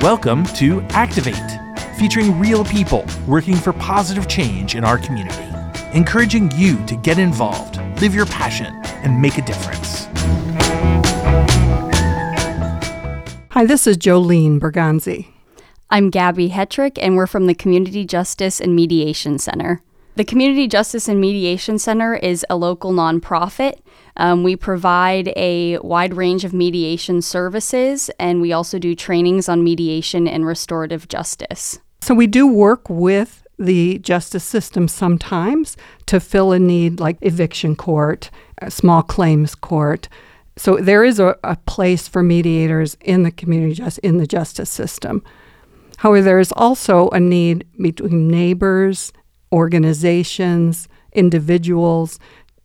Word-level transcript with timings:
Welcome 0.00 0.46
to 0.54 0.80
Activate, 0.90 1.34
featuring 1.98 2.40
real 2.40 2.64
people 2.64 3.04
working 3.26 3.56
for 3.56 3.74
positive 3.74 4.26
change 4.26 4.74
in 4.74 4.84
our 4.84 4.96
community, 4.96 5.44
encouraging 5.92 6.50
you 6.54 6.82
to 6.86 6.96
get 6.96 7.18
involved, 7.18 7.76
live 8.00 8.14
your 8.14 8.24
passion, 8.24 8.72
and 9.04 9.20
make 9.20 9.36
a 9.36 9.42
difference. 9.42 10.06
Hi, 13.50 13.66
this 13.66 13.86
is 13.86 13.98
Joelene 13.98 14.58
Bergonzi. 14.58 15.26
I'm 15.90 16.10
Gabbie 16.10 16.52
Hetrick, 16.52 16.96
and 17.02 17.16
we're 17.16 17.26
from 17.26 17.48
the 17.48 17.54
Community 17.54 18.06
Justice 18.06 18.62
and 18.62 18.74
Mediation 18.74 19.38
Center. 19.38 19.82
The 20.16 20.24
Community 20.24 20.66
Justice 20.66 21.08
and 21.08 21.20
Mediation 21.20 21.78
Center 21.78 22.14
is 22.14 22.44
a 22.50 22.56
local 22.56 22.92
nonprofit 22.92 23.80
um, 24.16 24.42
we 24.42 24.56
provide 24.56 25.32
a 25.36 25.78
wide 25.78 26.14
range 26.14 26.44
of 26.44 26.52
mediation 26.52 27.20
services, 27.20 28.10
and 28.18 28.40
we 28.40 28.52
also 28.52 28.78
do 28.78 28.94
trainings 28.94 29.48
on 29.48 29.62
mediation 29.62 30.26
and 30.26 30.46
restorative 30.46 31.08
justice. 31.08 31.78
So 32.00 32.14
we 32.14 32.26
do 32.26 32.46
work 32.46 32.88
with 32.88 33.46
the 33.58 33.98
justice 33.98 34.44
system 34.44 34.86
sometimes 34.88 35.76
to 36.06 36.20
fill 36.20 36.52
a 36.52 36.58
need 36.58 37.00
like 37.00 37.18
eviction 37.20 37.74
court, 37.74 38.30
small 38.68 39.02
claims 39.02 39.54
court. 39.54 40.08
So 40.56 40.76
there 40.76 41.04
is 41.04 41.18
a, 41.18 41.36
a 41.42 41.56
place 41.66 42.08
for 42.08 42.22
mediators 42.22 42.96
in 43.00 43.22
the 43.22 43.30
community 43.30 43.74
just 43.74 43.98
in 43.98 44.18
the 44.18 44.26
justice 44.26 44.70
system. 44.70 45.22
However, 45.98 46.22
there 46.22 46.38
is 46.38 46.52
also 46.52 47.08
a 47.10 47.20
need 47.20 47.66
between 47.80 48.28
neighbors, 48.28 49.12
organizations, 49.52 50.88
individuals 51.12 52.18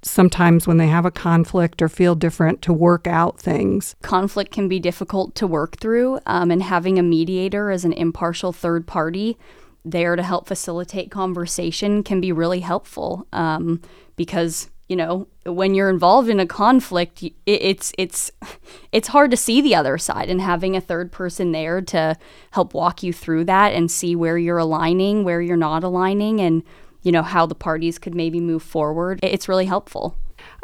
sometimes 0.03 0.67
when 0.67 0.77
they 0.77 0.87
have 0.87 1.05
a 1.05 1.11
conflict 1.11 1.81
or 1.81 1.89
feel 1.89 2.15
different 2.15 2.61
to 2.63 2.73
work 2.73 3.07
out 3.07 3.39
things. 3.39 3.95
Conflict 4.01 4.51
can 4.51 4.67
be 4.67 4.79
difficult 4.79 5.35
to 5.35 5.47
work 5.47 5.77
through, 5.77 6.19
um, 6.25 6.51
and 6.51 6.63
having 6.63 6.97
a 6.97 7.03
mediator 7.03 7.69
as 7.69 7.85
an 7.85 7.93
impartial 7.93 8.51
third 8.51 8.87
party 8.87 9.37
there 9.83 10.15
to 10.15 10.23
help 10.23 10.47
facilitate 10.47 11.09
conversation 11.09 12.03
can 12.03 12.21
be 12.21 12.31
really 12.31 12.59
helpful 12.59 13.27
um, 13.33 13.81
because 14.15 14.69
you 14.91 14.97
know 14.97 15.27
when 15.45 15.73
you're 15.73 15.89
involved 15.89 16.29
in 16.29 16.39
a 16.39 16.45
conflict 16.45 17.23
it's 17.45 17.93
it's 17.97 18.29
it's 18.91 19.07
hard 19.07 19.31
to 19.31 19.37
see 19.37 19.61
the 19.61 19.73
other 19.73 19.97
side 19.97 20.29
and 20.29 20.41
having 20.41 20.75
a 20.75 20.81
third 20.81 21.11
person 21.11 21.51
there 21.53 21.81
to 21.81 22.15
help 22.51 22.73
walk 22.73 23.01
you 23.01 23.13
through 23.13 23.45
that 23.45 23.73
and 23.73 23.89
see 23.89 24.15
where 24.15 24.37
you're 24.37 24.57
aligning 24.57 25.23
where 25.23 25.41
you're 25.41 25.57
not 25.57 25.83
aligning 25.83 26.41
and 26.41 26.61
you 27.01 27.11
know, 27.11 27.23
how 27.23 27.45
the 27.45 27.55
parties 27.55 27.97
could 27.97 28.15
maybe 28.15 28.39
move 28.39 28.63
forward. 28.63 29.19
It's 29.23 29.49
really 29.49 29.65
helpful. 29.65 30.17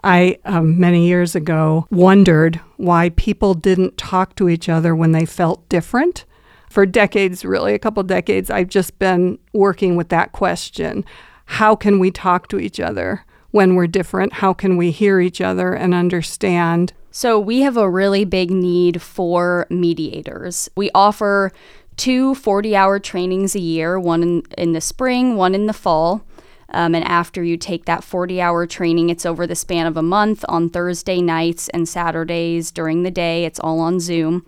I, 0.04 0.40
um, 0.46 0.80
many 0.80 1.08
years 1.08 1.36
ago, 1.36 1.88
wondered 1.90 2.60
why 2.78 3.10
people 3.10 3.54
didn't 3.54 3.98
talk 3.98 4.36
to 4.36 4.50
each 4.50 4.70
other 4.70 4.96
when 4.96 5.12
they 5.12 5.26
felt 5.26 5.68
different. 5.70 6.26
For 6.70 6.86
decades, 6.86 7.46
really, 7.46 7.74
a 7.74 7.80
couple 7.80 8.04
decades, 8.04 8.50
I've 8.50 8.68
just 8.68 9.00
been 9.00 9.40
working 9.54 9.96
with 9.96 10.10
that 10.10 10.32
question. 10.32 11.06
How 11.46 11.76
can 11.76 11.98
we 12.00 12.12
talk 12.12 12.50
to 12.50 12.60
each 12.60 12.80
other 12.80 13.26
when 13.52 13.76
we're 13.76 13.88
different? 13.88 14.34
How 14.34 14.54
can 14.54 14.78
we 14.78 14.92
hear 14.92 15.20
each 15.20 15.42
other 15.42 15.74
and 15.74 15.94
understand? 15.94 16.94
So, 17.12 17.40
we 17.40 17.62
have 17.62 17.78
a 17.78 17.90
really 17.90 18.26
big 18.26 18.52
need 18.52 19.02
for 19.02 19.66
mediators. 19.70 20.70
We 20.76 20.92
offer 20.94 21.52
two 21.96 22.36
40 22.36 22.76
hour 22.76 23.00
trainings 23.00 23.56
a 23.56 23.60
year, 23.60 24.00
one 24.00 24.24
in, 24.24 24.44
in 24.58 24.74
the 24.74 24.82
spring, 24.82 25.36
one 25.36 25.56
in 25.56 25.66
the 25.66 25.74
fall. 25.74 26.24
Um, 26.70 26.94
and 26.94 27.06
after 27.06 27.44
you 27.44 27.58
take 27.58 27.86
that 27.86 28.04
40 28.04 28.42
hour 28.42 28.68
training, 28.68 29.10
it's 29.10 29.26
over 29.26 29.48
the 29.48 29.56
span 29.56 29.88
of 29.88 29.98
a 29.98 30.02
month 30.02 30.44
on 30.48 30.70
Thursday 30.70 31.22
nights 31.22 31.70
and 31.70 31.88
Saturdays 31.88 32.72
during 32.72 33.04
the 33.04 33.12
day. 33.12 33.46
It's 33.46 33.60
all 33.60 33.80
on 33.80 34.00
Zoom. 34.00 34.46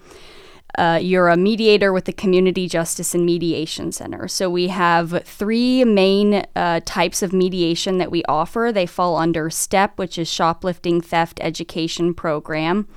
Uh, 0.77 0.99
you're 1.01 1.29
a 1.29 1.37
mediator 1.37 1.91
with 1.91 2.05
the 2.05 2.13
Community 2.13 2.67
Justice 2.67 3.15
and 3.15 3.25
Mediation 3.25 3.91
Center. 3.91 4.27
So 4.27 4.49
we 4.49 4.67
have 4.67 5.23
three 5.25 5.83
main 5.83 6.45
uh, 6.55 6.81
types 6.85 7.23
of 7.23 7.33
mediation 7.33 7.97
that 7.97 8.11
we 8.11 8.23
offer. 8.25 8.71
They 8.71 8.85
fall 8.85 9.17
under 9.17 9.49
STEP, 9.49 9.97
which 9.97 10.17
is 10.17 10.31
Shoplifting 10.31 11.01
Theft 11.01 11.39
Education 11.41 12.13
Program, 12.13 12.87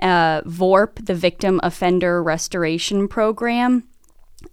uh, 0.00 0.40
VORP, 0.42 1.04
the 1.04 1.14
Victim 1.14 1.60
Offender 1.62 2.22
Restoration 2.22 3.06
Program, 3.06 3.84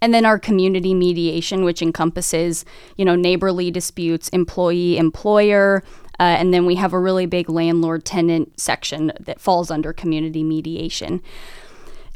and 0.01 0.13
then 0.13 0.25
our 0.25 0.37
community 0.37 0.93
mediation, 0.93 1.63
which 1.63 1.81
encompasses, 1.81 2.65
you 2.97 3.05
know, 3.05 3.15
neighborly 3.15 3.71
disputes, 3.71 4.27
employee 4.29 4.97
employer, 4.97 5.83
uh, 6.19 6.23
and 6.23 6.53
then 6.53 6.65
we 6.65 6.75
have 6.75 6.93
a 6.93 6.99
really 6.99 7.25
big 7.25 7.49
landlord 7.49 8.03
tenant 8.03 8.59
section 8.59 9.11
that 9.19 9.39
falls 9.39 9.71
under 9.71 9.93
community 9.93 10.43
mediation. 10.43 11.21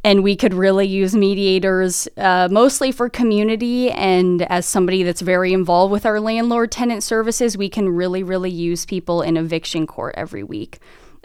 And 0.03 0.23
we 0.23 0.35
could 0.35 0.53
really 0.53 0.87
use 0.87 1.15
mediators 1.15 2.07
uh, 2.17 2.47
mostly 2.49 2.91
for 2.91 3.07
community. 3.07 3.91
And 3.91 4.41
as 4.43 4.65
somebody 4.65 5.03
that's 5.03 5.21
very 5.21 5.53
involved 5.53 5.91
with 5.91 6.05
our 6.05 6.19
landlord 6.19 6.71
tenant 6.71 7.03
services, 7.03 7.55
we 7.55 7.69
can 7.69 7.87
really, 7.87 8.23
really 8.23 8.49
use 8.49 8.85
people 8.85 9.21
in 9.21 9.37
eviction 9.37 9.85
court 9.85 10.15
every 10.17 10.43
week. 10.43 10.79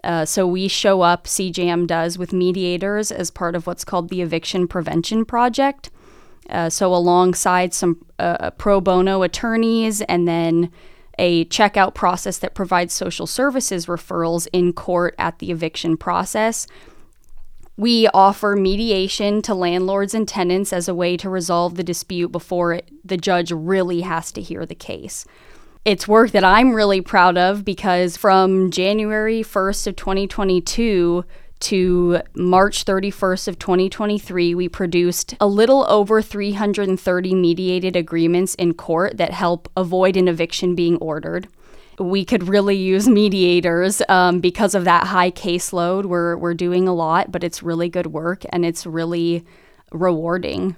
Uh, 0.04 0.24
so 0.24 0.46
we 0.46 0.68
show 0.68 1.00
up, 1.00 1.24
CJAM 1.24 1.86
does, 1.86 2.18
with 2.18 2.32
mediators 2.32 3.10
as 3.10 3.30
part 3.30 3.56
of 3.56 3.66
what's 3.66 3.84
called 3.84 4.08
the 4.08 4.20
Eviction 4.20 4.68
Prevention 4.68 5.24
Project. 5.24 5.90
Uh, 6.48 6.70
so, 6.70 6.94
alongside 6.94 7.74
some 7.74 8.04
uh, 8.20 8.50
pro 8.52 8.80
bono 8.80 9.22
attorneys 9.22 10.00
and 10.02 10.28
then 10.28 10.70
a 11.18 11.44
checkout 11.46 11.94
process 11.94 12.38
that 12.38 12.54
provides 12.54 12.92
social 12.92 13.26
services 13.26 13.86
referrals 13.86 14.46
in 14.52 14.72
court 14.72 15.14
at 15.18 15.38
the 15.38 15.50
eviction 15.50 15.96
process. 15.96 16.66
We 17.76 18.08
offer 18.08 18.56
mediation 18.56 19.42
to 19.42 19.54
landlords 19.54 20.14
and 20.14 20.26
tenants 20.26 20.72
as 20.72 20.88
a 20.88 20.94
way 20.94 21.16
to 21.18 21.28
resolve 21.28 21.74
the 21.74 21.84
dispute 21.84 22.32
before 22.32 22.72
it, 22.72 22.88
the 23.04 23.18
judge 23.18 23.52
really 23.52 24.00
has 24.00 24.32
to 24.32 24.40
hear 24.40 24.64
the 24.64 24.74
case. 24.74 25.26
It's 25.84 26.08
work 26.08 26.30
that 26.30 26.42
I'm 26.42 26.72
really 26.72 27.00
proud 27.00 27.36
of 27.36 27.64
because 27.64 28.16
from 28.16 28.70
January 28.70 29.42
1st 29.42 29.86
of 29.88 29.96
2022 29.96 31.24
to 31.58 32.20
March 32.34 32.84
31st 32.84 33.48
of 33.48 33.58
2023, 33.58 34.54
we 34.54 34.68
produced 34.68 35.34
a 35.40 35.46
little 35.46 35.86
over 35.88 36.20
330 36.20 37.34
mediated 37.34 37.94
agreements 37.94 38.54
in 38.56 38.74
court 38.74 39.16
that 39.18 39.32
help 39.32 39.70
avoid 39.76 40.16
an 40.16 40.28
eviction 40.28 40.74
being 40.74 40.96
ordered. 40.96 41.48
We 41.98 42.24
could 42.24 42.48
really 42.48 42.76
use 42.76 43.08
mediators 43.08 44.02
um, 44.08 44.40
because 44.40 44.74
of 44.74 44.84
that 44.84 45.06
high 45.06 45.30
caseload. 45.30 46.06
We're, 46.06 46.36
we're 46.36 46.54
doing 46.54 46.88
a 46.88 46.94
lot, 46.94 47.32
but 47.32 47.42
it's 47.42 47.62
really 47.62 47.88
good 47.88 48.08
work 48.08 48.44
and 48.50 48.64
it's 48.64 48.86
really 48.86 49.44
rewarding. 49.92 50.76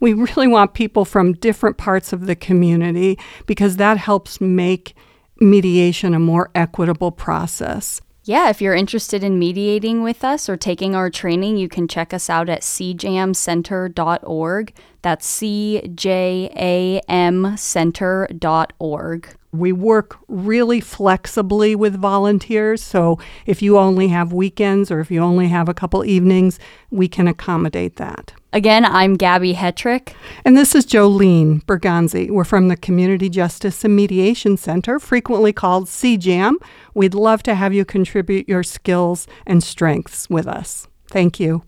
We 0.00 0.12
really 0.14 0.48
want 0.48 0.74
people 0.74 1.04
from 1.04 1.34
different 1.34 1.76
parts 1.76 2.12
of 2.12 2.26
the 2.26 2.36
community 2.36 3.18
because 3.46 3.76
that 3.76 3.98
helps 3.98 4.40
make 4.40 4.94
mediation 5.38 6.14
a 6.14 6.18
more 6.18 6.50
equitable 6.54 7.10
process 7.10 8.00
yeah, 8.24 8.50
if 8.50 8.60
you're 8.62 8.74
interested 8.74 9.24
in 9.24 9.40
mediating 9.40 10.02
with 10.02 10.22
us 10.22 10.48
or 10.48 10.56
taking 10.56 10.94
our 10.94 11.10
training, 11.10 11.56
you 11.56 11.68
can 11.68 11.88
check 11.88 12.14
us 12.14 12.30
out 12.30 12.48
at 12.48 12.60
cjamcenter.org. 12.60 14.72
That's 15.02 15.26
C 15.26 15.82
J 15.94 16.50
A 16.54 17.00
M 17.10 17.56
center.org. 17.56 19.34
We 19.52 19.72
work 19.72 20.16
really 20.28 20.80
flexibly 20.80 21.74
with 21.74 21.96
volunteers, 21.96 22.82
so 22.82 23.18
if 23.46 23.60
you 23.62 23.78
only 23.78 24.08
have 24.08 24.32
weekends 24.32 24.90
or 24.90 25.00
if 25.00 25.10
you 25.10 25.20
only 25.20 25.48
have 25.48 25.68
a 25.68 25.74
couple 25.74 26.04
evenings, 26.04 26.60
we 26.90 27.08
can 27.08 27.26
accommodate 27.26 27.96
that. 27.96 28.32
Again, 28.52 28.84
I'm 28.84 29.16
Gabbie 29.16 29.54
Hetrick. 29.54 30.14
And 30.44 30.56
this 30.56 30.74
is 30.74 30.86
Joelene 30.86 31.64
Bergonzi. 31.64 32.30
We're 32.30 32.44
from 32.44 32.68
the 32.68 32.76
Community 32.76 33.28
Justice 33.28 33.84
and 33.84 33.96
Mediation 33.96 34.56
Center, 34.56 35.00
frequently 35.00 35.52
called 35.52 35.86
CJAM. 35.86 36.54
We'd 36.94 37.14
love 37.14 37.42
to 37.44 37.54
have 37.54 37.72
you 37.72 37.84
contribute 37.84 38.48
your 38.48 38.62
skills 38.62 39.26
and 39.46 39.62
strengths 39.62 40.30
with 40.30 40.46
us. 40.46 40.86
Thank 41.08 41.40
you. 41.40 41.64